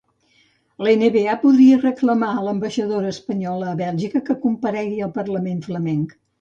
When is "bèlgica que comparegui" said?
3.85-5.01